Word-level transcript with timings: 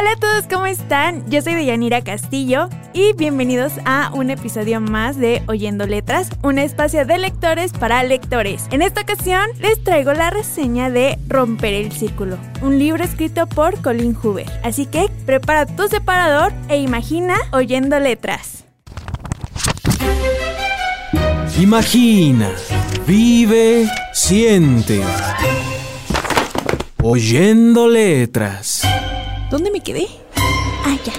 Hola 0.00 0.12
a 0.12 0.16
todos, 0.16 0.46
¿cómo 0.48 0.64
están? 0.64 1.28
Yo 1.28 1.42
soy 1.42 1.54
Deyanira 1.54 2.00
Castillo 2.00 2.70
y 2.94 3.12
bienvenidos 3.12 3.74
a 3.84 4.10
un 4.14 4.30
episodio 4.30 4.80
más 4.80 5.18
de 5.18 5.42
Oyendo 5.46 5.86
Letras, 5.86 6.30
un 6.42 6.58
espacio 6.58 7.04
de 7.04 7.18
lectores 7.18 7.74
para 7.74 8.02
lectores. 8.02 8.66
En 8.70 8.80
esta 8.80 9.02
ocasión 9.02 9.42
les 9.60 9.84
traigo 9.84 10.14
la 10.14 10.30
reseña 10.30 10.88
de 10.88 11.18
Romper 11.28 11.74
el 11.74 11.92
Círculo, 11.92 12.38
un 12.62 12.78
libro 12.78 13.04
escrito 13.04 13.46
por 13.46 13.82
Colin 13.82 14.16
Hoover. 14.16 14.46
Así 14.64 14.86
que 14.86 15.10
prepara 15.26 15.66
tu 15.66 15.86
separador 15.86 16.54
e 16.70 16.78
imagina 16.78 17.34
Oyendo 17.52 18.00
Letras. 18.00 18.64
Imagina, 21.58 22.50
vive, 23.06 23.86
siente. 24.14 25.02
Oyendo 27.02 27.86
letras. 27.86 28.82
¿Dónde 29.50 29.72
me 29.72 29.80
quedé? 29.80 30.06
Ah, 30.36 30.96
ya. 31.04 31.12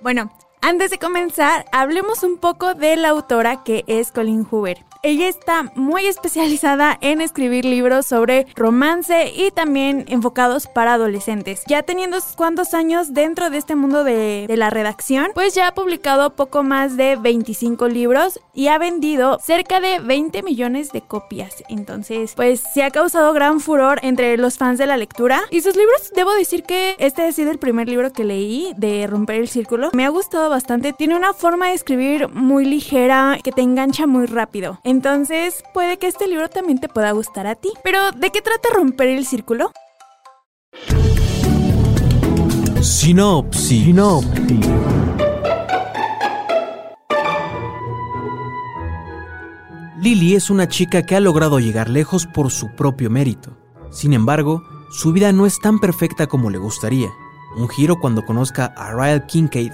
Bueno, 0.00 0.32
antes 0.60 0.90
de 0.90 0.98
comenzar, 0.98 1.64
hablemos 1.72 2.22
un 2.22 2.38
poco 2.38 2.74
de 2.74 2.96
la 2.96 3.08
autora 3.08 3.64
que 3.64 3.82
es 3.88 4.12
Colin 4.12 4.44
Hoover. 4.44 4.84
Ella 5.04 5.26
está 5.26 5.64
muy 5.74 6.06
especializada 6.06 6.96
en 7.00 7.20
escribir 7.20 7.64
libros 7.64 8.06
sobre 8.06 8.46
romance 8.54 9.32
y 9.34 9.50
también 9.50 10.04
enfocados 10.06 10.68
para 10.68 10.94
adolescentes. 10.94 11.62
Ya 11.66 11.82
teniendo 11.82 12.18
cuantos 12.36 12.72
años 12.72 13.12
dentro 13.12 13.50
de 13.50 13.58
este 13.58 13.74
mundo 13.74 14.04
de, 14.04 14.44
de, 14.46 14.56
la 14.56 14.70
redacción, 14.70 15.32
pues 15.34 15.56
ya 15.56 15.66
ha 15.66 15.74
publicado 15.74 16.36
poco 16.36 16.62
más 16.62 16.96
de 16.96 17.16
25 17.16 17.88
libros 17.88 18.38
y 18.54 18.68
ha 18.68 18.78
vendido 18.78 19.40
cerca 19.40 19.80
de 19.80 19.98
20 19.98 20.44
millones 20.44 20.92
de 20.92 21.00
copias. 21.00 21.64
Entonces, 21.68 22.34
pues 22.36 22.62
se 22.72 22.84
ha 22.84 22.92
causado 22.92 23.32
gran 23.32 23.58
furor 23.58 23.98
entre 24.04 24.36
los 24.36 24.56
fans 24.56 24.78
de 24.78 24.86
la 24.86 24.96
lectura. 24.96 25.42
Y 25.50 25.62
sus 25.62 25.74
libros, 25.74 26.12
debo 26.14 26.32
decir 26.32 26.62
que 26.62 26.94
este 27.00 27.22
ha 27.22 27.32
sido 27.32 27.50
el 27.50 27.58
primer 27.58 27.88
libro 27.88 28.12
que 28.12 28.22
leí 28.22 28.72
de 28.76 29.08
Romper 29.08 29.40
el 29.40 29.48
Círculo. 29.48 29.90
Me 29.94 30.04
ha 30.04 30.10
gustado 30.10 30.48
bastante. 30.48 30.92
Tiene 30.92 31.16
una 31.16 31.32
forma 31.32 31.66
de 31.66 31.74
escribir 31.74 32.28
muy 32.28 32.66
ligera 32.66 33.40
que 33.42 33.50
te 33.50 33.62
engancha 33.62 34.06
muy 34.06 34.26
rápido. 34.26 34.78
Entonces, 34.92 35.64
puede 35.72 35.98
que 35.98 36.06
este 36.06 36.28
libro 36.28 36.50
también 36.50 36.78
te 36.78 36.86
pueda 36.86 37.12
gustar 37.12 37.46
a 37.46 37.54
ti. 37.54 37.70
Pero, 37.82 38.12
¿de 38.12 38.28
qué 38.28 38.42
trata 38.42 38.68
romper 38.74 39.08
el 39.08 39.24
círculo? 39.24 39.72
Sinopsis. 42.82 43.84
Sinopsis. 43.86 44.66
Lily 50.02 50.34
es 50.34 50.50
una 50.50 50.68
chica 50.68 51.06
que 51.06 51.16
ha 51.16 51.20
logrado 51.20 51.58
llegar 51.58 51.88
lejos 51.88 52.26
por 52.26 52.50
su 52.50 52.76
propio 52.76 53.08
mérito. 53.08 53.56
Sin 53.90 54.12
embargo, 54.12 54.62
su 54.90 55.14
vida 55.14 55.32
no 55.32 55.46
es 55.46 55.58
tan 55.58 55.80
perfecta 55.80 56.26
como 56.26 56.50
le 56.50 56.58
gustaría. 56.58 57.08
Un 57.56 57.70
giro 57.70 57.98
cuando 57.98 58.26
conozca 58.26 58.66
a 58.76 58.92
Ryle 58.92 59.24
Kincaid, 59.26 59.72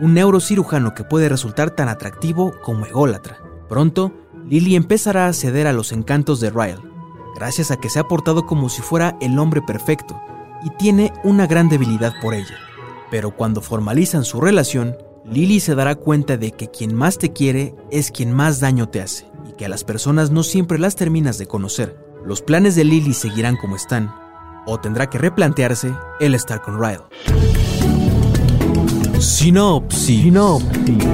un 0.00 0.14
neurocirujano 0.14 0.94
que 0.94 1.04
puede 1.04 1.28
resultar 1.28 1.72
tan 1.72 1.90
atractivo 1.90 2.54
como 2.62 2.86
ególatra. 2.86 3.36
Pronto, 3.68 4.12
Lily 4.48 4.76
empezará 4.76 5.26
a 5.26 5.32
ceder 5.32 5.66
a 5.66 5.72
los 5.72 5.90
encantos 5.90 6.38
de 6.38 6.50
Ryle, 6.50 6.78
gracias 7.34 7.72
a 7.72 7.76
que 7.78 7.90
se 7.90 7.98
ha 7.98 8.04
portado 8.06 8.46
como 8.46 8.68
si 8.68 8.80
fuera 8.80 9.16
el 9.20 9.38
hombre 9.40 9.60
perfecto 9.60 10.20
y 10.62 10.70
tiene 10.70 11.12
una 11.24 11.48
gran 11.48 11.68
debilidad 11.68 12.14
por 12.22 12.32
ella. 12.32 12.56
Pero 13.10 13.32
cuando 13.32 13.60
formalizan 13.60 14.24
su 14.24 14.40
relación, 14.40 14.96
Lily 15.24 15.58
se 15.58 15.74
dará 15.74 15.96
cuenta 15.96 16.36
de 16.36 16.52
que 16.52 16.68
quien 16.68 16.94
más 16.94 17.18
te 17.18 17.32
quiere 17.32 17.74
es 17.90 18.12
quien 18.12 18.32
más 18.32 18.60
daño 18.60 18.88
te 18.88 19.00
hace 19.00 19.26
y 19.48 19.52
que 19.54 19.66
a 19.66 19.68
las 19.68 19.82
personas 19.82 20.30
no 20.30 20.44
siempre 20.44 20.78
las 20.78 20.94
terminas 20.94 21.38
de 21.38 21.46
conocer. 21.46 21.98
Los 22.24 22.40
planes 22.40 22.76
de 22.76 22.84
Lily 22.84 23.14
seguirán 23.14 23.56
como 23.56 23.74
están, 23.74 24.14
o 24.64 24.78
tendrá 24.78 25.10
que 25.10 25.18
replantearse 25.18 25.92
el 26.20 26.36
estar 26.36 26.62
con 26.62 26.80
Ryle. 26.80 27.02
Sinopsis. 29.20 30.22
Sinopsis. 30.22 31.04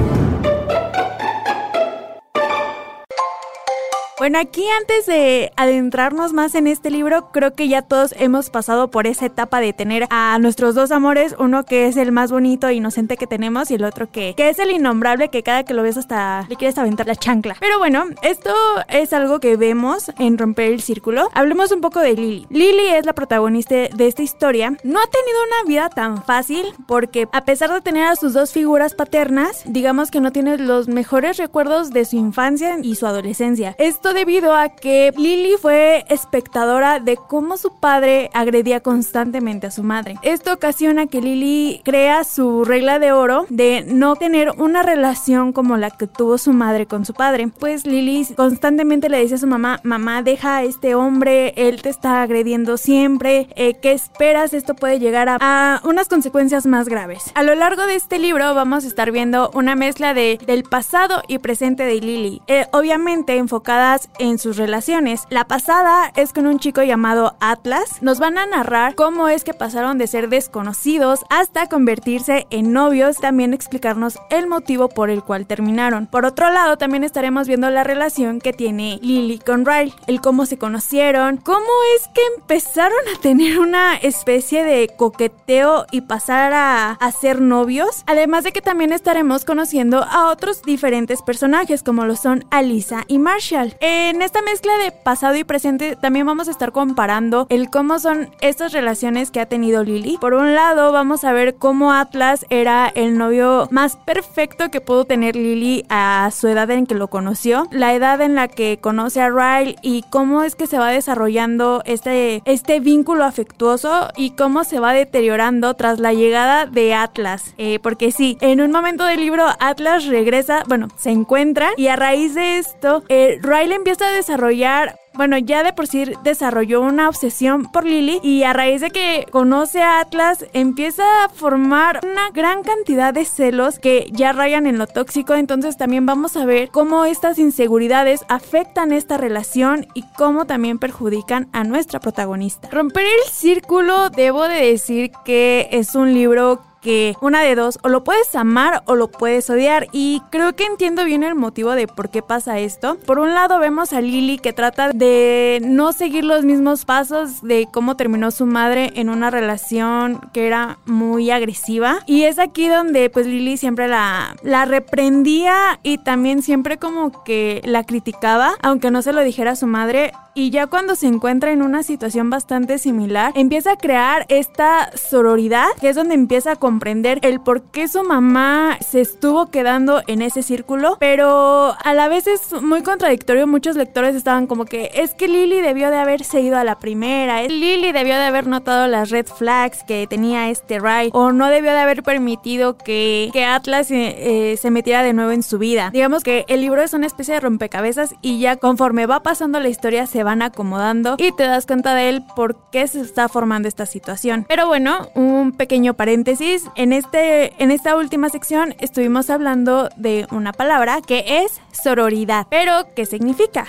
Bueno, 4.23 4.39
aquí 4.39 4.63
antes 4.79 5.05
de 5.05 5.51
adentrarnos 5.57 6.31
más 6.31 6.55
en 6.55 6.65
este 6.67 6.89
libro, 6.89 7.29
creo 7.33 7.55
que 7.55 7.67
ya 7.67 7.81
todos 7.81 8.15
hemos 8.17 8.49
pasado 8.49 8.89
por 8.89 9.05
esa 9.05 9.25
etapa 9.25 9.59
de 9.59 9.73
tener 9.73 10.07
a 10.11 10.39
nuestros 10.39 10.75
dos 10.75 10.91
amores, 10.91 11.35
uno 11.39 11.65
que 11.65 11.87
es 11.87 11.97
el 11.97 12.13
más 12.13 12.31
bonito 12.31 12.69
e 12.69 12.75
inocente 12.75 13.17
que 13.17 13.27
tenemos 13.27 13.69
y 13.69 13.73
el 13.73 13.83
otro 13.83 14.09
que, 14.09 14.33
que 14.37 14.47
es 14.47 14.59
el 14.59 14.71
innombrable 14.71 15.27
que 15.27 15.43
cada 15.43 15.63
que 15.63 15.73
lo 15.73 15.83
ves 15.83 15.97
hasta 15.97 16.45
le 16.47 16.55
quieres 16.55 16.77
aventar 16.77 17.05
la 17.05 17.17
chancla. 17.17 17.57
Pero 17.59 17.79
bueno, 17.79 18.05
esto 18.21 18.55
es 18.87 19.11
algo 19.11 19.41
que 19.41 19.57
vemos 19.57 20.09
en 20.17 20.37
Romper 20.37 20.71
el 20.71 20.81
Círculo. 20.81 21.29
Hablemos 21.33 21.73
un 21.73 21.81
poco 21.81 21.99
de 21.99 22.13
Lily. 22.13 22.47
Lily 22.49 22.91
es 22.93 23.05
la 23.05 23.11
protagonista 23.11 23.75
de 23.75 24.07
esta 24.07 24.21
historia. 24.21 24.69
No 24.85 25.01
ha 25.01 25.07
tenido 25.07 25.37
una 25.47 25.67
vida 25.67 25.89
tan 25.89 26.23
fácil 26.23 26.65
porque 26.87 27.27
a 27.33 27.43
pesar 27.43 27.73
de 27.73 27.81
tener 27.81 28.05
a 28.05 28.15
sus 28.15 28.31
dos 28.31 28.53
figuras 28.53 28.93
paternas, 28.93 29.63
digamos 29.65 30.11
que 30.11 30.21
no 30.21 30.31
tiene 30.31 30.57
los 30.59 30.87
mejores 30.87 31.35
recuerdos 31.35 31.89
de 31.89 32.05
su 32.05 32.15
infancia 32.15 32.77
y 32.81 32.95
su 32.95 33.05
adolescencia. 33.05 33.75
Esto 33.77 34.12
debido 34.13 34.55
a 34.55 34.69
que 34.69 35.13
Lily 35.15 35.55
fue 35.61 36.05
espectadora 36.09 36.99
de 36.99 37.17
cómo 37.17 37.57
su 37.57 37.79
padre 37.79 38.29
agredía 38.33 38.81
constantemente 38.81 39.67
a 39.67 39.71
su 39.71 39.83
madre. 39.83 40.15
Esto 40.21 40.53
ocasiona 40.53 41.07
que 41.07 41.21
Lily 41.21 41.81
crea 41.83 42.23
su 42.23 42.65
regla 42.65 42.99
de 42.99 43.11
oro 43.11 43.45
de 43.49 43.83
no 43.87 44.15
tener 44.15 44.51
una 44.57 44.83
relación 44.83 45.53
como 45.53 45.77
la 45.77 45.91
que 45.91 46.07
tuvo 46.07 46.37
su 46.37 46.53
madre 46.53 46.85
con 46.85 47.05
su 47.05 47.13
padre. 47.13 47.47
Pues 47.59 47.85
Lily 47.85 48.27
constantemente 48.35 49.09
le 49.09 49.21
dice 49.21 49.35
a 49.35 49.37
su 49.39 49.47
mamá, 49.47 49.79
mamá, 49.83 50.21
deja 50.21 50.57
a 50.57 50.63
este 50.63 50.95
hombre, 50.95 51.53
él 51.55 51.81
te 51.81 51.89
está 51.89 52.21
agrediendo 52.21 52.77
siempre, 52.77 53.47
eh, 53.55 53.75
¿qué 53.81 53.91
esperas? 53.91 54.53
Esto 54.53 54.75
puede 54.75 54.99
llegar 54.99 55.29
a, 55.29 55.37
a, 55.39 55.81
unas 55.83 56.07
consecuencias 56.07 56.65
más 56.65 56.87
graves. 56.87 57.31
A 57.35 57.43
lo 57.43 57.55
largo 57.55 57.85
de 57.85 57.95
este 57.95 58.19
libro 58.19 58.53
vamos 58.53 58.83
a 58.83 58.87
estar 58.87 59.11
viendo 59.11 59.51
una 59.53 59.75
mezcla 59.75 60.13
de, 60.13 60.39
del 60.45 60.63
pasado 60.63 61.23
y 61.27 61.39
presente 61.39 61.83
de 61.85 61.95
Lily, 61.95 62.41
eh, 62.47 62.67
obviamente 62.71 63.37
enfocadas 63.37 64.02
en 64.19 64.39
sus 64.39 64.57
relaciones. 64.57 65.23
La 65.29 65.45
pasada 65.45 66.11
es 66.15 66.33
con 66.33 66.47
un 66.47 66.59
chico 66.59 66.83
llamado 66.83 67.35
Atlas. 67.39 68.01
Nos 68.01 68.19
van 68.19 68.37
a 68.37 68.45
narrar 68.45 68.95
cómo 68.95 69.29
es 69.29 69.43
que 69.43 69.53
pasaron 69.53 69.97
de 69.97 70.07
ser 70.07 70.29
desconocidos 70.29 71.21
hasta 71.29 71.67
convertirse 71.67 72.47
en 72.49 72.73
novios, 72.73 73.17
también 73.17 73.53
explicarnos 73.53 74.17
el 74.29 74.47
motivo 74.47 74.89
por 74.89 75.09
el 75.09 75.23
cual 75.23 75.45
terminaron. 75.45 76.07
Por 76.07 76.25
otro 76.25 76.51
lado, 76.51 76.77
también 76.77 77.03
estaremos 77.03 77.47
viendo 77.47 77.69
la 77.69 77.83
relación 77.83 78.39
que 78.39 78.53
tiene 78.53 78.99
Lily 79.01 79.39
con 79.39 79.65
Ryle, 79.65 79.93
el 80.07 80.21
cómo 80.21 80.45
se 80.45 80.57
conocieron, 80.57 81.37
cómo 81.37 81.67
es 81.95 82.07
que 82.13 82.21
empezaron 82.37 82.99
a 83.15 83.19
tener 83.21 83.59
una 83.59 83.95
especie 83.95 84.63
de 84.63 84.89
coqueteo 84.95 85.85
y 85.91 86.01
pasar 86.01 86.53
a, 86.53 86.91
a 86.91 87.11
ser 87.11 87.41
novios, 87.41 88.03
además 88.07 88.43
de 88.43 88.51
que 88.51 88.61
también 88.61 88.93
estaremos 88.93 89.45
conociendo 89.45 90.03
a 90.03 90.29
otros 90.29 90.61
diferentes 90.63 91.21
personajes 91.21 91.83
como 91.83 92.05
lo 92.05 92.15
son 92.15 92.45
Alisa 92.51 93.03
y 93.07 93.19
Marshall. 93.19 93.75
En 93.95 94.23
esta 94.23 94.41
mezcla 94.41 94.75
de 94.79 94.91
pasado 94.91 95.35
y 95.35 95.43
presente 95.43 95.95
también 95.95 96.25
vamos 96.25 96.47
a 96.47 96.51
estar 96.51 96.71
comparando 96.71 97.45
el 97.49 97.69
cómo 97.69 97.99
son 97.99 98.31
estas 98.41 98.73
relaciones 98.73 99.29
que 99.29 99.39
ha 99.39 99.45
tenido 99.45 99.83
Lily. 99.83 100.17
Por 100.17 100.33
un 100.33 100.55
lado 100.55 100.91
vamos 100.91 101.23
a 101.23 101.31
ver 101.31 101.55
cómo 101.55 101.93
Atlas 101.93 102.47
era 102.49 102.91
el 102.95 103.19
novio 103.19 103.67
más 103.69 103.97
perfecto 103.97 104.71
que 104.71 104.81
pudo 104.81 105.05
tener 105.05 105.35
Lily 105.35 105.85
a 105.89 106.31
su 106.31 106.47
edad 106.47 106.71
en 106.71 106.87
que 106.87 106.95
lo 106.95 107.07
conoció, 107.07 107.67
la 107.69 107.93
edad 107.93 108.19
en 108.21 108.33
la 108.33 108.47
que 108.47 108.79
conoce 108.81 109.21
a 109.21 109.29
Ryle 109.29 109.75
y 109.83 110.03
cómo 110.09 110.41
es 110.41 110.55
que 110.55 110.65
se 110.65 110.79
va 110.79 110.89
desarrollando 110.89 111.83
este, 111.85 112.41
este 112.45 112.79
vínculo 112.79 113.25
afectuoso 113.25 114.07
y 114.15 114.31
cómo 114.31 114.63
se 114.63 114.79
va 114.79 114.93
deteriorando 114.93 115.75
tras 115.75 115.99
la 115.99 116.13
llegada 116.13 116.65
de 116.65 116.95
Atlas. 116.95 117.53
Eh, 117.59 117.77
porque 117.77 118.11
sí, 118.11 118.39
en 118.41 118.59
un 118.59 118.71
momento 118.71 119.05
del 119.05 119.19
libro 119.19 119.45
Atlas 119.59 120.07
regresa, 120.07 120.63
bueno, 120.67 120.87
se 120.97 121.11
encuentra 121.11 121.69
y 121.77 121.89
a 121.89 121.95
raíz 121.95 122.33
de 122.33 122.57
esto, 122.57 123.03
eh, 123.09 123.37
Ryle 123.43 123.72
empieza 123.73 124.07
a 124.07 124.11
desarrollar 124.11 124.95
bueno, 125.15 125.37
ya 125.37 125.63
de 125.63 125.73
por 125.73 125.85
sí 125.85 126.05
desarrolló 126.23 126.81
una 126.81 127.07
obsesión 127.07 127.71
por 127.71 127.85
Lily 127.85 128.19
y 128.23 128.43
a 128.43 128.53
raíz 128.53 128.81
de 128.81 128.89
que 128.89 129.27
conoce 129.29 129.81
a 129.81 129.99
Atlas 129.99 130.45
empieza 130.53 131.03
a 131.23 131.29
formar 131.29 131.99
una 132.03 132.31
gran 132.31 132.63
cantidad 132.63 133.13
de 133.13 133.23
celos 133.23 133.77
que 133.77 134.09
ya 134.11 134.33
rayan 134.33 134.65
en 134.65 134.79
lo 134.79 134.87
tóxico, 134.87 135.35
entonces 135.35 135.77
también 135.77 136.07
vamos 136.07 136.35
a 136.35 136.45
ver 136.45 136.69
cómo 136.69 137.05
estas 137.05 137.37
inseguridades 137.37 138.25
afectan 138.27 138.91
esta 138.91 139.17
relación 139.17 139.85
y 139.93 140.03
cómo 140.17 140.45
también 140.45 140.79
perjudican 140.79 141.47
a 141.53 141.63
nuestra 141.63 141.99
protagonista. 141.99 142.69
Romper 142.71 143.05
el 143.05 143.31
círculo, 143.31 144.09
debo 144.09 144.47
de 144.47 144.65
decir 144.65 145.11
que 145.23 145.67
es 145.71 145.93
un 145.93 146.13
libro 146.13 146.59
que 146.83 147.15
una 147.21 147.41
de 147.41 147.55
dos, 147.55 147.79
o 147.81 147.89
lo 147.89 148.03
puedes 148.03 148.35
amar 148.35 148.83
o 148.85 148.95
lo 148.95 149.07
puedes 149.07 149.49
odiar. 149.49 149.87
Y 149.91 150.21
creo 150.29 150.53
que 150.55 150.65
entiendo 150.65 151.05
bien 151.05 151.23
el 151.23 151.35
motivo 151.35 151.71
de 151.71 151.87
por 151.87 152.09
qué 152.09 152.21
pasa 152.21 152.59
esto. 152.59 152.97
Por 153.05 153.19
un 153.19 153.33
lado 153.33 153.59
vemos 153.59 153.93
a 153.93 154.01
Lily 154.01 154.37
que 154.37 154.53
trata 154.53 154.89
de 154.89 155.61
no 155.63 155.93
seguir 155.93 156.25
los 156.25 156.43
mismos 156.43 156.85
pasos 156.85 157.41
de 157.41 157.67
cómo 157.71 157.95
terminó 157.95 158.31
su 158.31 158.45
madre 158.45 158.91
en 158.95 159.09
una 159.09 159.29
relación 159.29 160.19
que 160.33 160.45
era 160.45 160.77
muy 160.85 161.31
agresiva. 161.31 161.99
Y 162.05 162.23
es 162.23 162.37
aquí 162.37 162.67
donde 162.67 163.09
pues 163.09 163.25
Lily 163.25 163.57
siempre 163.57 163.87
la, 163.87 164.35
la 164.43 164.65
reprendía 164.65 165.79
y 165.83 165.97
también 165.97 166.41
siempre 166.41 166.77
como 166.77 167.23
que 167.23 167.61
la 167.63 167.83
criticaba, 167.83 168.55
aunque 168.61 168.91
no 168.91 169.01
se 169.01 169.13
lo 169.13 169.23
dijera 169.23 169.51
a 169.51 169.55
su 169.55 169.67
madre 169.67 170.11
y 170.35 170.49
ya 170.49 170.67
cuando 170.67 170.95
se 170.95 171.07
encuentra 171.07 171.51
en 171.51 171.61
una 171.61 171.83
situación 171.83 172.29
bastante 172.29 172.77
similar, 172.77 173.31
empieza 173.35 173.73
a 173.73 173.77
crear 173.77 174.25
esta 174.29 174.91
sororidad, 174.95 175.67
que 175.79 175.89
es 175.89 175.95
donde 175.95 176.15
empieza 176.15 176.53
a 176.53 176.55
comprender 176.55 177.19
el 177.21 177.39
por 177.39 177.63
qué 177.63 177.87
su 177.87 178.03
mamá 178.03 178.77
se 178.81 179.01
estuvo 179.01 179.51
quedando 179.51 180.01
en 180.07 180.21
ese 180.21 180.41
círculo, 180.41 180.97
pero 180.99 181.75
a 181.83 181.93
la 181.93 182.07
vez 182.07 182.27
es 182.27 182.61
muy 182.61 182.81
contradictorio. 182.81 183.45
Muchos 183.47 183.75
lectores 183.75 184.15
estaban 184.15 184.47
como 184.47 184.65
que 184.65 184.91
es 184.95 185.13
que 185.13 185.27
Lily 185.27 185.61
debió 185.61 185.89
de 185.91 185.97
haberse 185.97 186.41
ido 186.41 186.57
a 186.57 186.63
la 186.63 186.79
primera, 186.79 187.43
Lily 187.43 187.91
debió 187.91 188.15
de 188.15 188.23
haber 188.23 188.47
notado 188.47 188.87
las 188.87 189.09
red 189.09 189.27
flags 189.27 189.83
que 189.83 190.07
tenía 190.07 190.49
este 190.49 190.79
Ray, 190.79 191.09
o 191.13 191.31
no 191.31 191.47
debió 191.47 191.71
de 191.71 191.79
haber 191.79 192.03
permitido 192.03 192.77
que, 192.77 193.29
que 193.33 193.45
Atlas 193.45 193.87
eh, 193.91 194.57
se 194.59 194.71
metiera 194.71 195.03
de 195.03 195.13
nuevo 195.13 195.31
en 195.31 195.43
su 195.43 195.59
vida. 195.59 195.91
Digamos 195.91 196.23
que 196.23 196.45
el 196.47 196.61
libro 196.61 196.81
es 196.81 196.93
una 196.93 197.05
especie 197.05 197.35
de 197.35 197.39
rompecabezas 197.39 198.15
y 198.21 198.39
ya 198.39 198.55
conforme 198.55 199.05
va 199.05 199.21
pasando 199.21 199.59
la 199.59 199.69
historia 199.69 200.07
se 200.07 200.22
van 200.23 200.41
acomodando 200.41 201.15
y 201.17 201.31
te 201.31 201.43
das 201.43 201.65
cuenta 201.65 201.95
de 201.95 202.09
él 202.09 202.23
por 202.35 202.69
qué 202.71 202.87
se 202.87 203.01
está 203.01 203.29
formando 203.29 203.67
esta 203.67 203.85
situación. 203.85 204.45
Pero 204.47 204.67
bueno, 204.67 205.09
un 205.15 205.51
pequeño 205.51 205.93
paréntesis, 205.93 206.67
en, 206.75 206.93
este, 206.93 207.53
en 207.61 207.71
esta 207.71 207.95
última 207.95 208.29
sección 208.29 208.75
estuvimos 208.79 209.29
hablando 209.29 209.89
de 209.97 210.27
una 210.31 210.53
palabra 210.53 210.99
que 211.05 211.43
es 211.43 211.61
sororidad, 211.71 212.47
pero 212.49 212.87
¿qué 212.95 213.05
significa? 213.05 213.65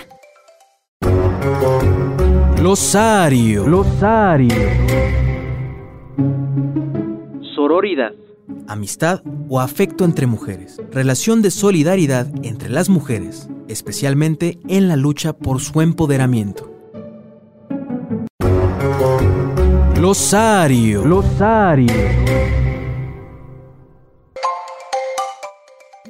Glosario. 2.55 3.65
Glosario. 3.65 4.55
Sororidad. 7.55 8.11
Amistad 8.67 9.21
o 9.49 9.59
afecto 9.59 10.05
entre 10.05 10.25
mujeres. 10.25 10.81
Relación 10.91 11.41
de 11.41 11.51
solidaridad 11.51 12.27
entre 12.43 12.69
las 12.69 12.89
mujeres 12.89 13.47
especialmente 13.67 14.59
en 14.67 14.87
la 14.87 14.95
lucha 14.95 15.33
por 15.33 15.61
su 15.61 15.81
empoderamiento. 15.81 16.71
Glosario. 19.95 21.03
Glosario. 21.03 21.93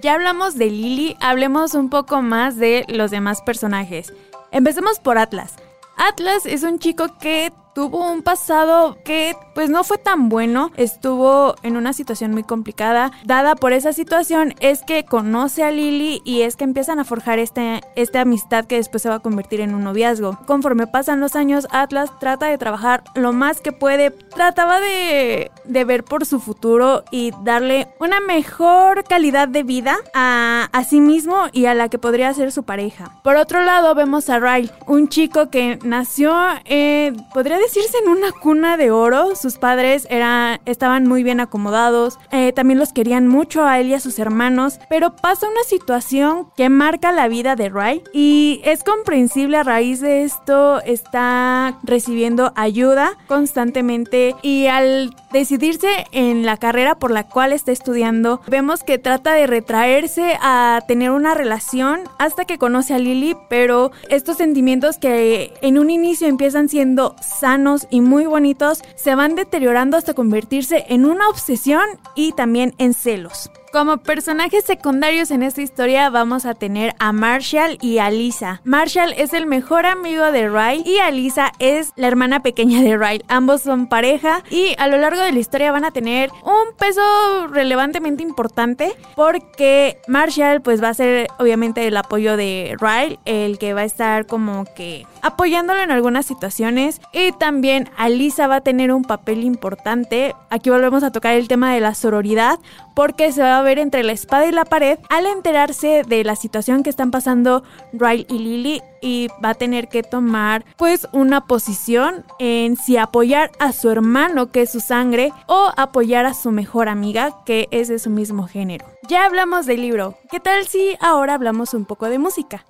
Ya 0.01 0.13
hablamos 0.13 0.55
de 0.57 0.69
Lily, 0.69 1.15
hablemos 1.19 1.73
un 1.73 1.89
poco 1.89 2.21
más 2.21 2.57
de 2.57 2.85
los 2.89 3.09
demás 3.09 3.41
personajes. 3.41 4.13
Empecemos 4.51 4.99
por 4.99 5.17
Atlas. 5.17 5.55
Atlas 5.97 6.45
es 6.45 6.63
un 6.63 6.79
chico 6.79 7.17
que 7.19 7.51
tuvo 7.75 8.09
un 8.09 8.23
pasado 8.23 8.97
que 9.03 9.35
pues 9.53 9.69
no 9.69 9.83
fue 9.83 9.97
tan 9.97 10.29
bueno, 10.29 10.71
estuvo 10.77 11.55
en 11.61 11.77
una 11.77 11.93
situación 11.93 12.31
muy 12.31 12.43
complicada. 12.43 13.11
Dada 13.25 13.55
por 13.55 13.73
esa 13.73 13.93
situación 13.93 14.55
es 14.61 14.81
que 14.83 15.03
conoce 15.03 15.63
a 15.63 15.71
Lily 15.71 16.21
y 16.23 16.41
es 16.41 16.55
que 16.55 16.63
empiezan 16.63 16.99
a 16.99 17.03
forjar 17.03 17.37
este, 17.37 17.81
esta 17.95 18.21
amistad 18.21 18.65
que 18.65 18.77
después 18.77 19.03
se 19.03 19.09
va 19.09 19.15
a 19.15 19.19
convertir 19.19 19.59
en 19.59 19.75
un 19.75 19.83
noviazgo. 19.83 20.39
Conforme 20.45 20.87
pasan 20.87 21.19
los 21.19 21.35
años, 21.35 21.67
Atlas 21.71 22.11
trata 22.19 22.47
de 22.47 22.57
trabajar 22.57 23.03
lo 23.13 23.33
más 23.33 23.59
que 23.59 23.73
puede, 23.73 24.11
trataba 24.11 24.79
de, 24.79 25.51
de 25.65 25.83
ver 25.83 26.05
por 26.05 26.25
su 26.25 26.39
futuro 26.39 27.03
y 27.11 27.31
darle 27.43 27.89
una 27.99 28.21
mejor 28.21 29.03
calidad 29.03 29.49
de 29.49 29.63
vida 29.63 29.97
a, 30.13 30.69
a 30.71 30.83
sí 30.85 31.01
mismo 31.01 31.47
y 31.51 31.65
a 31.65 31.73
la 31.73 31.89
que 31.89 31.97
podría 31.97 32.33
ser 32.33 32.53
su 32.53 32.63
pareja. 32.63 33.19
Por 33.23 33.35
otro 33.35 33.63
lado 33.63 33.95
vemos 33.95 34.29
a 34.29 34.39
Ray, 34.39 34.71
un 34.87 35.09
chico 35.09 35.49
que 35.49 35.77
nació, 35.83 36.33
eh, 36.63 37.13
podría 37.33 37.57
decirse 37.65 37.97
en 37.97 38.09
una 38.09 38.31
cuna 38.31 38.77
de 38.77 38.91
oro. 38.91 39.35
Sus 39.35 39.57
padres 39.57 40.07
eran, 40.09 40.59
estaban 40.65 41.07
muy 41.07 41.23
bien 41.23 41.39
acomodados, 41.39 42.19
eh, 42.31 42.53
también 42.53 42.79
los 42.79 42.93
querían 42.93 43.27
mucho 43.27 43.65
a 43.65 43.79
él 43.79 43.87
y 43.87 43.95
a 43.95 43.99
sus 43.99 44.19
hermanos, 44.19 44.79
pero 44.89 45.15
pasa 45.15 45.49
una 45.49 45.63
situación 45.63 46.47
que 46.55 46.69
marca 46.69 47.11
la 47.11 47.27
vida 47.27 47.55
de 47.55 47.69
Ray 47.69 48.03
y 48.13 48.61
es 48.63 48.83
comprensible 48.83 49.57
a 49.57 49.63
raíz 49.63 49.99
de 49.99 50.23
esto 50.23 50.81
está 50.81 51.79
recibiendo 51.83 52.51
ayuda 52.55 53.17
constantemente 53.27 54.35
y 54.41 54.67
al 54.67 55.15
decidirse 55.33 56.05
en 56.11 56.45
la 56.45 56.57
carrera 56.57 56.95
por 56.95 57.11
la 57.11 57.27
cual 57.27 57.51
está 57.51 57.71
estudiando, 57.71 58.41
vemos 58.47 58.83
que 58.83 58.97
trata 58.99 59.33
de 59.33 59.47
retraerse 59.47 60.37
a 60.41 60.81
tener 60.87 61.11
una 61.11 61.33
relación 61.33 62.01
hasta 62.19 62.45
que 62.45 62.57
conoce 62.57 62.93
a 62.93 62.99
Lily, 62.99 63.35
pero 63.49 63.91
estos 64.09 64.37
sentimientos 64.37 64.97
que 64.97 65.53
en 65.61 65.77
un 65.79 65.89
inicio 65.89 66.27
empiezan 66.27 66.69
siendo 66.69 67.15
sanos 67.21 67.54
y 67.89 68.01
muy 68.01 68.25
bonitos 68.25 68.81
se 68.95 69.15
van 69.15 69.35
deteriorando 69.35 69.97
hasta 69.97 70.13
convertirse 70.13 70.85
en 70.89 71.05
una 71.05 71.29
obsesión 71.29 71.85
y 72.15 72.33
también 72.33 72.75
en 72.77 72.93
celos. 72.93 73.49
Como 73.75 73.97
personajes 73.97 74.63
secundarios 74.63 75.31
en 75.31 75.43
esta 75.43 75.61
historia 75.61 76.09
vamos 76.09 76.45
a 76.45 76.53
tener 76.53 76.95
a 76.97 77.11
Marshall 77.11 77.77
y 77.81 77.97
a 77.97 78.09
Lisa. 78.09 78.61
Marshall 78.63 79.11
es 79.17 79.33
el 79.33 79.47
mejor 79.47 79.85
amigo 79.85 80.31
de 80.31 80.47
Ray 80.47 80.81
y 80.85 80.99
Alisa 80.99 81.51
es 81.59 81.91
la 81.97 82.07
hermana 82.07 82.41
pequeña 82.41 82.81
de 82.81 82.95
Ray. 82.95 83.21
Ambos 83.27 83.63
son 83.63 83.87
pareja 83.87 84.45
y 84.49 84.75
a 84.77 84.87
lo 84.87 84.97
largo 84.97 85.21
de 85.21 85.33
la 85.33 85.39
historia 85.39 85.73
van 85.73 85.83
a 85.83 85.91
tener 85.91 86.29
un 86.45 86.73
peso 86.79 87.01
relevantemente 87.47 88.23
importante 88.23 88.93
porque 89.13 89.99
Marshall 90.07 90.61
pues 90.61 90.81
va 90.81 90.87
a 90.87 90.93
ser 90.93 91.27
obviamente 91.37 91.85
el 91.85 91.97
apoyo 91.97 92.37
de 92.37 92.77
Ray, 92.79 93.19
el 93.25 93.57
que 93.57 93.73
va 93.73 93.81
a 93.81 93.83
estar 93.83 94.25
como 94.25 94.63
que 94.73 95.05
apoyándolo 95.21 95.81
en 95.81 95.91
algunas 95.91 96.25
situaciones 96.25 97.01
y 97.11 97.33
también 97.33 97.89
Alisa 97.97 98.47
va 98.47 98.57
a 98.57 98.61
tener 98.61 98.93
un 98.93 99.03
papel 99.03 99.43
importante. 99.43 100.33
Aquí 100.49 100.69
volvemos 100.69 101.03
a 101.03 101.11
tocar 101.11 101.33
el 101.33 101.49
tema 101.49 101.73
de 101.73 101.81
la 101.81 101.93
sororidad 101.93 102.57
porque 102.93 103.33
se 103.33 103.41
va 103.41 103.57
a 103.57 103.64
ver 103.65 103.79
entre 103.79 104.03
la 104.03 104.13
espada 104.13 104.45
y 104.45 104.51
la 104.51 104.63
pared 104.63 104.97
al 105.09 105.25
enterarse 105.25 106.03
de 106.07 106.23
la 106.23 106.37
situación 106.37 106.83
que 106.83 106.89
están 106.89 107.11
pasando 107.11 107.63
Riley 107.91 108.25
y 108.29 108.39
Lily 108.39 108.81
y 109.01 109.27
va 109.43 109.49
a 109.49 109.53
tener 109.55 109.89
que 109.89 110.03
tomar 110.03 110.63
pues 110.77 111.07
una 111.11 111.45
posición 111.45 112.23
en 112.39 112.77
si 112.77 112.95
apoyar 112.95 113.51
a 113.59 113.73
su 113.73 113.89
hermano 113.89 114.51
que 114.51 114.61
es 114.61 114.71
su 114.71 114.79
sangre 114.79 115.33
o 115.47 115.71
apoyar 115.75 116.25
a 116.25 116.33
su 116.33 116.51
mejor 116.51 116.87
amiga 116.87 117.43
que 117.45 117.67
es 117.71 117.89
de 117.89 117.99
su 117.99 118.09
mismo 118.09 118.47
género. 118.47 118.85
Ya 119.09 119.25
hablamos 119.25 119.65
del 119.65 119.81
libro, 119.81 120.15
¿qué 120.31 120.39
tal 120.39 120.65
si 120.65 120.95
ahora 121.01 121.33
hablamos 121.33 121.73
un 121.73 121.85
poco 121.85 122.07
de 122.07 122.19
música? 122.19 122.65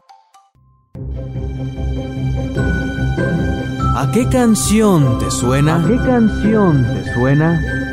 ¿A 3.98 4.12
qué 4.12 4.28
canción 4.28 5.20
te 5.20 5.32
suena? 5.32 5.78
¿A 5.78 5.88
qué 5.88 5.96
canción 5.98 6.84
te 6.84 7.14
suena? 7.14 7.85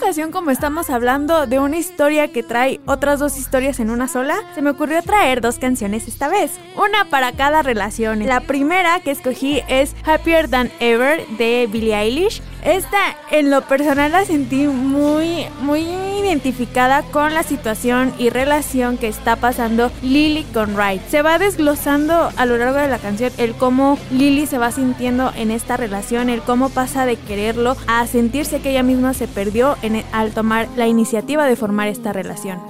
Ocasión 0.00 0.32
como 0.32 0.50
estamos 0.50 0.88
hablando 0.88 1.46
de 1.46 1.58
una 1.58 1.76
historia 1.76 2.32
que 2.32 2.42
trae 2.42 2.80
otras 2.86 3.20
dos 3.20 3.36
historias 3.36 3.80
en 3.80 3.90
una 3.90 4.08
sola, 4.08 4.36
se 4.54 4.62
me 4.62 4.70
ocurrió 4.70 5.02
traer 5.02 5.42
dos 5.42 5.58
canciones 5.58 6.08
esta 6.08 6.28
vez, 6.28 6.52
una 6.74 7.10
para 7.10 7.32
cada 7.32 7.60
relación. 7.60 8.26
La 8.26 8.40
primera 8.40 9.00
que 9.00 9.10
escogí 9.10 9.60
es 9.68 9.94
Happier 10.06 10.48
Than 10.48 10.70
Ever 10.80 11.26
de 11.36 11.68
Billie 11.70 11.94
Eilish. 11.94 12.40
Esta 12.64 13.16
en 13.30 13.50
lo 13.50 13.62
personal 13.62 14.12
la 14.12 14.24
sentí 14.24 14.66
muy, 14.66 15.46
muy 15.60 15.80
identificada 15.80 17.02
con 17.02 17.32
la 17.32 17.42
situación 17.42 18.12
y 18.18 18.28
relación 18.28 18.98
que 18.98 19.08
está 19.08 19.36
pasando 19.36 19.90
Lily 20.02 20.44
con 20.52 20.74
Wright. 20.74 21.02
Se 21.08 21.22
va 21.22 21.38
desglosando 21.38 22.30
a 22.36 22.46
lo 22.46 22.58
largo 22.58 22.78
de 22.78 22.88
la 22.88 22.98
canción 22.98 23.32
el 23.38 23.54
cómo 23.54 23.98
Lily 24.10 24.46
se 24.46 24.58
va 24.58 24.72
sintiendo 24.72 25.32
en 25.36 25.50
esta 25.50 25.76
relación, 25.76 26.28
el 26.28 26.42
cómo 26.42 26.68
pasa 26.68 27.06
de 27.06 27.16
quererlo 27.16 27.76
a 27.86 28.06
sentirse 28.06 28.60
que 28.60 28.70
ella 28.70 28.82
misma 28.82 29.14
se 29.14 29.26
perdió 29.26 29.76
en 29.82 30.04
al 30.12 30.32
tomar 30.32 30.68
la 30.76 30.86
iniciativa 30.86 31.46
de 31.46 31.56
formar 31.56 31.88
esta 31.88 32.12
relación. 32.12 32.60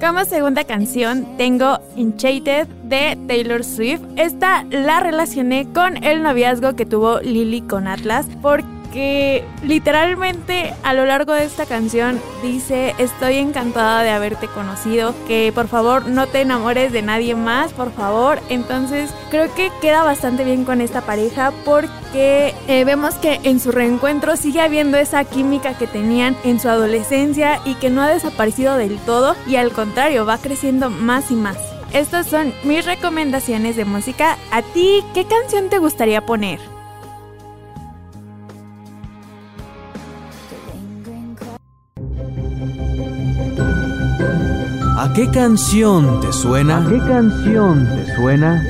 Como 0.00 0.26
segunda 0.26 0.64
canción 0.64 1.38
tengo 1.38 1.78
Enchanted 1.96 2.68
de 2.84 3.18
Taylor 3.26 3.64
Swift. 3.64 4.02
Esta 4.16 4.64
la 4.64 5.00
relacioné 5.00 5.66
con 5.72 6.04
el 6.04 6.22
noviazgo 6.22 6.76
que 6.76 6.84
tuvo 6.84 7.20
Lily 7.20 7.62
con 7.62 7.88
Atlas 7.88 8.26
porque 8.42 8.75
porque 8.96 9.44
literalmente 9.62 10.72
a 10.82 10.94
lo 10.94 11.04
largo 11.04 11.34
de 11.34 11.44
esta 11.44 11.66
canción 11.66 12.18
dice 12.42 12.94
estoy 12.96 13.36
encantada 13.36 14.02
de 14.02 14.08
haberte 14.08 14.48
conocido, 14.48 15.14
que 15.28 15.52
por 15.54 15.68
favor 15.68 16.08
no 16.08 16.26
te 16.26 16.40
enamores 16.40 16.92
de 16.92 17.02
nadie 17.02 17.34
más, 17.34 17.74
por 17.74 17.92
favor. 17.92 18.40
Entonces 18.48 19.10
creo 19.30 19.54
que 19.54 19.70
queda 19.82 20.02
bastante 20.02 20.44
bien 20.44 20.64
con 20.64 20.80
esta 20.80 21.02
pareja 21.02 21.52
porque 21.66 22.54
eh, 22.68 22.84
vemos 22.86 23.16
que 23.16 23.38
en 23.42 23.60
su 23.60 23.70
reencuentro 23.70 24.34
sigue 24.38 24.62
habiendo 24.62 24.96
esa 24.96 25.24
química 25.24 25.76
que 25.76 25.86
tenían 25.86 26.34
en 26.44 26.58
su 26.58 26.70
adolescencia 26.70 27.60
y 27.66 27.74
que 27.74 27.90
no 27.90 28.00
ha 28.00 28.08
desaparecido 28.08 28.78
del 28.78 28.96
todo 29.00 29.36
y 29.46 29.56
al 29.56 29.72
contrario 29.72 30.24
va 30.24 30.38
creciendo 30.38 30.88
más 30.88 31.30
y 31.30 31.34
más. 31.34 31.58
Estas 31.92 32.28
son 32.28 32.54
mis 32.64 32.86
recomendaciones 32.86 33.76
de 33.76 33.84
música. 33.84 34.38
¿A 34.50 34.62
ti 34.62 35.04
qué 35.12 35.26
canción 35.26 35.68
te 35.68 35.80
gustaría 35.80 36.24
poner? 36.24 36.75
Qué 45.16 45.30
canción 45.30 46.20
te 46.20 46.30
suena? 46.30 46.86
¿A 46.86 46.90
qué 46.90 46.98
canción 46.98 47.88
te 47.96 48.14
suena? 48.14 48.62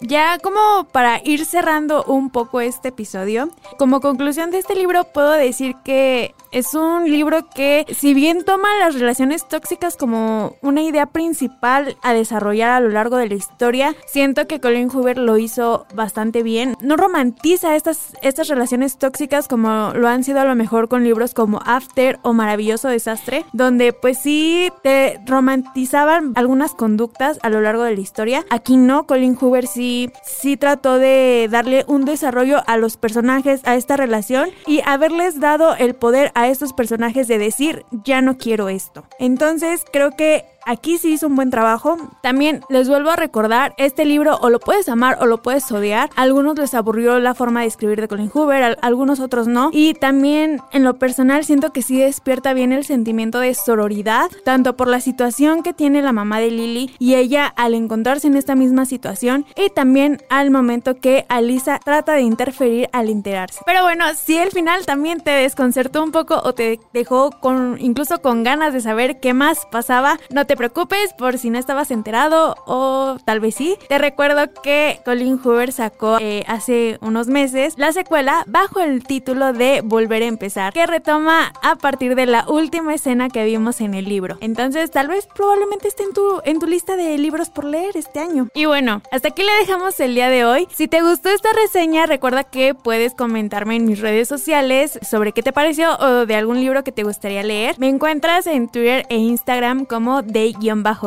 Ya 0.00 0.38
como 0.38 0.88
para 0.90 1.20
ir 1.22 1.44
cerrando 1.44 2.02
un 2.04 2.30
poco 2.30 2.62
este 2.62 2.88
episodio, 2.88 3.50
como 3.78 4.00
conclusión 4.00 4.50
de 4.50 4.56
este 4.56 4.74
libro 4.74 5.04
puedo 5.12 5.32
decir 5.32 5.76
que 5.84 6.34
es 6.52 6.74
un 6.74 7.10
libro 7.10 7.48
que, 7.50 7.86
si 7.90 8.14
bien 8.14 8.44
toma 8.44 8.68
las 8.80 8.94
relaciones 8.94 9.46
tóxicas 9.46 9.96
como 9.96 10.56
una 10.62 10.82
idea 10.82 11.06
principal 11.06 11.96
a 12.02 12.12
desarrollar 12.12 12.70
a 12.70 12.80
lo 12.80 12.88
largo 12.88 13.16
de 13.16 13.28
la 13.28 13.34
historia, 13.34 13.94
siento 14.06 14.46
que 14.46 14.60
Colin 14.60 14.88
Hoover 14.88 15.18
lo 15.18 15.38
hizo 15.38 15.86
bastante 15.94 16.42
bien. 16.42 16.76
No 16.80 16.96
romantiza 16.96 17.76
estas, 17.76 18.12
estas 18.22 18.48
relaciones 18.48 18.98
tóxicas 18.98 19.48
como 19.48 19.92
lo 19.94 20.08
han 20.08 20.24
sido 20.24 20.40
a 20.40 20.44
lo 20.44 20.54
mejor 20.54 20.88
con 20.88 21.04
libros 21.04 21.34
como 21.34 21.60
After 21.64 22.18
o 22.22 22.32
Maravilloso 22.32 22.88
Desastre, 22.88 23.44
donde 23.52 23.92
pues 23.92 24.18
sí 24.18 24.70
te 24.82 25.20
romantizaban 25.26 26.32
algunas 26.34 26.74
conductas 26.74 27.38
a 27.42 27.50
lo 27.50 27.60
largo 27.60 27.82
de 27.82 27.94
la 27.94 28.00
historia. 28.00 28.44
Aquí 28.50 28.76
no, 28.76 29.06
Colin 29.06 29.36
Hoover 29.36 29.66
sí, 29.66 30.10
sí 30.24 30.56
trató 30.56 30.98
de 30.98 31.48
darle 31.50 31.84
un 31.88 32.04
desarrollo 32.04 32.62
a 32.66 32.76
los 32.76 32.96
personajes, 32.96 33.60
a 33.64 33.76
esta 33.76 33.96
relación 33.96 34.50
y 34.66 34.80
haberles 34.84 35.40
dado 35.40 35.74
el 35.76 35.94
poder 35.94 36.32
a 36.38 36.48
estos 36.48 36.72
personajes 36.72 37.26
de 37.26 37.36
decir, 37.38 37.84
ya 38.04 38.22
no 38.22 38.38
quiero 38.38 38.68
esto. 38.68 39.04
Entonces 39.18 39.84
creo 39.92 40.12
que 40.12 40.44
Aquí 40.68 40.98
sí 40.98 41.14
hizo 41.14 41.28
un 41.28 41.34
buen 41.34 41.48
trabajo. 41.48 41.96
También 42.20 42.60
les 42.68 42.90
vuelvo 42.90 43.08
a 43.08 43.16
recordar, 43.16 43.72
este 43.78 44.04
libro 44.04 44.36
o 44.42 44.50
lo 44.50 44.60
puedes 44.60 44.90
amar 44.90 45.16
o 45.18 45.24
lo 45.24 45.40
puedes 45.40 45.72
odiar. 45.72 46.10
A 46.14 46.20
algunos 46.20 46.58
les 46.58 46.74
aburrió 46.74 47.18
la 47.20 47.34
forma 47.34 47.62
de 47.62 47.68
escribir 47.68 48.02
de 48.02 48.06
Colin 48.06 48.28
Hoover, 48.28 48.62
a 48.62 48.76
algunos 48.82 49.18
otros 49.18 49.48
no. 49.48 49.70
Y 49.72 49.94
también 49.94 50.60
en 50.72 50.84
lo 50.84 50.98
personal 50.98 51.42
siento 51.46 51.72
que 51.72 51.80
sí 51.80 51.98
despierta 51.98 52.52
bien 52.52 52.72
el 52.74 52.84
sentimiento 52.84 53.40
de 53.40 53.54
sororidad, 53.54 54.30
tanto 54.44 54.76
por 54.76 54.88
la 54.88 55.00
situación 55.00 55.62
que 55.62 55.72
tiene 55.72 56.02
la 56.02 56.12
mamá 56.12 56.38
de 56.38 56.50
Lily 56.50 56.94
y 56.98 57.14
ella 57.14 57.46
al 57.46 57.72
encontrarse 57.72 58.26
en 58.26 58.36
esta 58.36 58.54
misma 58.54 58.84
situación 58.84 59.46
y 59.56 59.70
también 59.70 60.18
al 60.28 60.50
momento 60.50 60.96
que 60.96 61.24
Alisa 61.30 61.78
trata 61.82 62.12
de 62.12 62.20
interferir 62.20 62.90
al 62.92 63.08
enterarse. 63.08 63.60
Pero 63.64 63.84
bueno, 63.84 64.04
si 64.22 64.36
el 64.36 64.50
final 64.50 64.84
también 64.84 65.22
te 65.22 65.30
desconcertó 65.30 66.02
un 66.02 66.12
poco 66.12 66.42
o 66.44 66.52
te 66.52 66.78
dejó 66.92 67.30
con 67.30 67.78
incluso 67.80 68.20
con 68.20 68.44
ganas 68.44 68.74
de 68.74 68.82
saber 68.82 69.18
qué 69.18 69.32
más 69.32 69.66
pasaba, 69.72 70.18
no 70.28 70.44
te 70.44 70.57
preocupes 70.58 71.14
por 71.14 71.38
si 71.38 71.48
no 71.50 71.58
estabas 71.58 71.90
enterado 71.90 72.56
o 72.66 73.16
tal 73.24 73.40
vez 73.40 73.54
sí. 73.54 73.76
Te 73.88 73.96
recuerdo 73.96 74.52
que 74.62 75.00
Colin 75.04 75.38
Hoover 75.38 75.72
sacó 75.72 76.18
eh, 76.20 76.44
hace 76.48 76.98
unos 77.00 77.28
meses 77.28 77.74
la 77.78 77.92
secuela 77.92 78.44
bajo 78.46 78.80
el 78.80 79.04
título 79.04 79.52
de 79.52 79.80
Volver 79.82 80.22
a 80.22 80.26
empezar, 80.26 80.72
que 80.72 80.86
retoma 80.86 81.52
a 81.62 81.76
partir 81.76 82.14
de 82.16 82.26
la 82.26 82.44
última 82.48 82.94
escena 82.94 83.28
que 83.30 83.44
vimos 83.44 83.80
en 83.80 83.94
el 83.94 84.06
libro. 84.06 84.36
Entonces, 84.40 84.90
tal 84.90 85.08
vez 85.08 85.28
probablemente 85.34 85.88
esté 85.88 86.02
en 86.02 86.12
tu, 86.12 86.42
en 86.44 86.58
tu 86.58 86.66
lista 86.66 86.96
de 86.96 87.16
libros 87.16 87.50
por 87.50 87.64
leer 87.64 87.96
este 87.96 88.20
año. 88.20 88.48
Y 88.52 88.64
bueno, 88.64 89.00
hasta 89.12 89.28
aquí 89.28 89.42
le 89.42 89.52
dejamos 89.60 89.98
el 90.00 90.14
día 90.14 90.28
de 90.28 90.44
hoy. 90.44 90.66
Si 90.74 90.88
te 90.88 91.02
gustó 91.02 91.30
esta 91.30 91.50
reseña, 91.52 92.06
recuerda 92.06 92.42
que 92.42 92.74
puedes 92.74 93.14
comentarme 93.14 93.76
en 93.76 93.84
mis 93.84 94.00
redes 94.00 94.26
sociales 94.26 94.98
sobre 95.08 95.32
qué 95.32 95.42
te 95.42 95.52
pareció 95.52 95.96
o 95.98 96.26
de 96.26 96.34
algún 96.34 96.60
libro 96.60 96.82
que 96.82 96.92
te 96.92 97.04
gustaría 97.04 97.44
leer. 97.44 97.76
Me 97.78 97.88
encuentras 97.88 98.46
en 98.48 98.68
Twitter 98.68 99.06
e 99.08 99.18
Instagram 99.18 99.84
como 99.84 100.22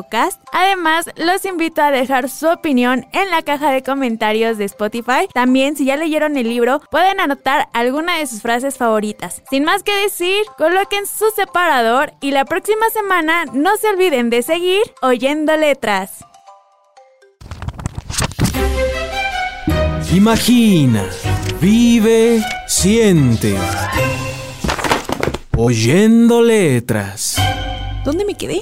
cast 0.09 0.41
Además, 0.51 1.09
los 1.15 1.45
invito 1.45 1.81
a 1.81 1.91
dejar 1.91 2.29
su 2.29 2.47
opinión 2.47 3.05
en 3.13 3.29
la 3.29 3.41
caja 3.41 3.71
de 3.71 3.83
comentarios 3.83 4.57
de 4.57 4.65
Spotify. 4.65 5.27
También, 5.33 5.75
si 5.75 5.85
ya 5.85 5.95
leyeron 5.95 6.37
el 6.37 6.49
libro, 6.49 6.81
pueden 6.91 7.19
anotar 7.19 7.69
alguna 7.73 8.17
de 8.17 8.27
sus 8.27 8.41
frases 8.41 8.77
favoritas. 8.77 9.41
Sin 9.49 9.63
más 9.63 9.83
que 9.83 9.95
decir, 9.95 10.43
coloquen 10.57 11.05
su 11.07 11.29
separador 11.35 12.13
y 12.21 12.31
la 12.31 12.45
próxima 12.45 12.89
semana 12.89 13.45
no 13.53 13.77
se 13.77 13.89
olviden 13.89 14.29
de 14.29 14.41
seguir 14.41 14.81
oyendo 15.01 15.55
letras. 15.55 16.25
Imagina, 20.13 21.05
vive, 21.61 22.43
siente. 22.67 23.55
Oyendo 25.55 26.41
letras. 26.41 27.37
¿Dónde 28.03 28.25
me 28.25 28.35
quedé? 28.35 28.61